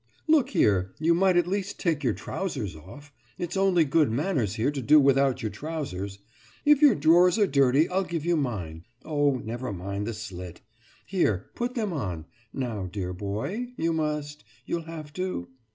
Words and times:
Look 0.27 0.49
here, 0.49 0.95
you 0.97 1.13
might 1.13 1.37
at 1.37 1.45
least 1.45 1.79
take 1.79 2.03
your 2.03 2.15
trousers 2.15 2.75
off. 2.75 3.13
It's 3.37 3.55
only 3.55 3.85
good 3.85 4.09
manners 4.09 4.55
here 4.55 4.71
to 4.71 4.81
do 4.81 4.99
without 4.99 5.43
your 5.43 5.51
trousers. 5.51 6.17
If 6.65 6.81
your 6.81 6.95
drawers 6.95 7.37
are 7.37 7.45
dirty 7.45 7.87
I'll 7.87 8.03
give 8.03 8.25
you 8.25 8.35
mine. 8.35 8.83
Oh, 9.05 9.35
never 9.35 9.71
mind 9.71 10.07
the 10.07 10.15
slit. 10.15 10.61
Here, 11.05 11.51
put 11.53 11.75
them 11.75 11.93
on. 11.93 12.25
Now, 12.51 12.81
my 12.81 12.87
dear 12.89 13.13
boy, 13.13 13.73
you 13.77 13.93
must, 13.93 14.43
you'll 14.65 14.85
have 14.85 15.13
to.... 15.13 15.49